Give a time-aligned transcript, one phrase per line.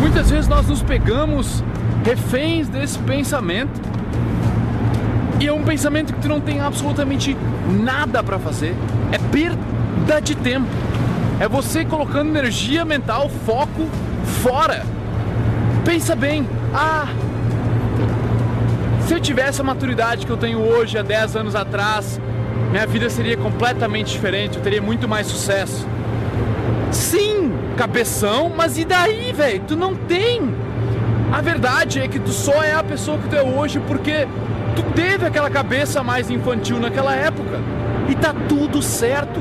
[0.00, 1.62] Muitas vezes nós nos pegamos
[2.04, 3.80] reféns desse pensamento
[5.38, 7.36] e é um pensamento que tu não tem absolutamente
[7.80, 8.74] nada para fazer.
[9.10, 9.81] É perda
[10.22, 10.68] de tempo.
[11.40, 13.88] É você colocando energia mental, foco
[14.42, 14.84] fora.
[15.84, 16.46] Pensa bem.
[16.74, 17.08] Ah,
[19.06, 22.20] se eu tivesse a maturidade que eu tenho hoje, há 10 anos atrás,
[22.70, 25.86] minha vida seria completamente diferente, eu teria muito mais sucesso.
[26.90, 29.62] Sim, cabeção, mas e daí, velho?
[29.66, 30.42] Tu não tem.
[31.32, 34.28] A verdade é que tu só é a pessoa que tu é hoje porque
[34.76, 37.60] tu teve aquela cabeça mais infantil naquela época.
[38.08, 39.40] E tá tudo certo.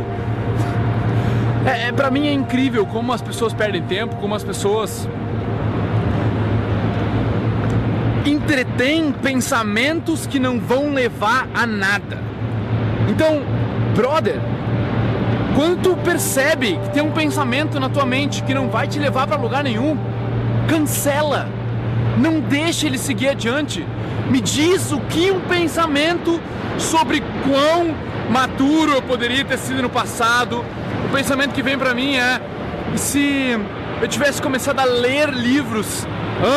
[1.72, 5.08] É, é para mim é incrível como as pessoas perdem tempo, como as pessoas
[8.26, 12.20] entretêm pensamentos que não vão levar a nada.
[13.10, 13.42] Então,
[13.96, 14.40] brother,
[15.56, 19.26] quando tu percebe que tem um pensamento na tua mente que não vai te levar
[19.26, 19.98] para lugar nenhum,
[20.68, 21.48] cancela.
[22.18, 23.86] Não deixe ele seguir adiante.
[24.30, 26.40] Me diz o que um pensamento
[26.78, 27.96] sobre quão
[28.30, 30.64] maturo eu poderia ter sido no passado.
[31.12, 32.42] Pensamento que vem para mim é:
[32.96, 33.58] se
[34.02, 36.08] eu tivesse começado a ler livros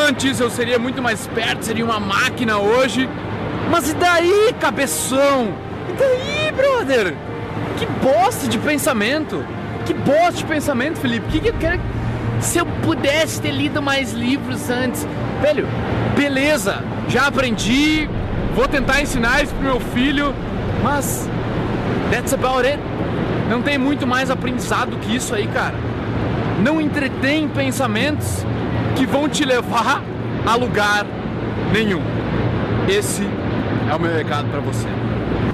[0.08, 3.08] antes, eu seria muito mais esperto, seria uma máquina hoje.
[3.70, 5.54] Mas e daí, cabeção?
[5.88, 7.14] E daí, brother?
[7.78, 9.44] Que bosta de pensamento!
[9.84, 11.26] Que bosta de pensamento, Felipe!
[11.28, 11.80] Que que eu quero
[12.40, 15.06] se eu pudesse ter lido mais livros antes.
[15.40, 15.66] Velho,
[16.16, 18.08] beleza, já aprendi,
[18.54, 20.34] vou tentar ensinar isso pro meu filho,
[20.82, 21.28] mas
[22.10, 22.78] that's about it.
[23.48, 25.74] Não tem muito mais aprendizado que isso aí, cara.
[26.62, 28.26] Não entretém pensamentos
[28.96, 30.02] que vão te levar
[30.46, 31.06] a lugar
[31.72, 32.02] nenhum.
[32.88, 33.22] Esse
[33.90, 34.86] é o meu recado para você.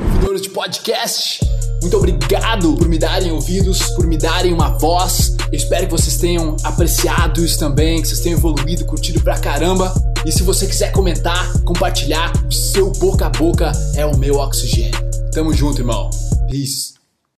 [0.04, 1.40] Ouvidores de podcast,
[1.82, 5.36] muito obrigado por me darem ouvidos, por me darem uma voz.
[5.50, 9.92] Eu espero que vocês tenham apreciado isso também, que vocês tenham evoluído, curtido pra caramba.
[10.24, 15.00] E se você quiser comentar, compartilhar, o seu boca a boca é o meu oxigênio.
[15.32, 16.10] Tamo junto, irmão.
[16.50, 16.99] Peace.